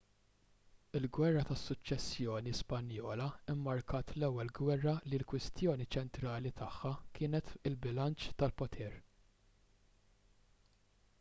[0.99, 3.27] il-gwerra tas-suċċessjoni spanjola
[3.59, 8.97] mmarkat l-ewwel gwerra li l-kwistjoni ċentrali tagħha kienet il-bilanċ tal-poter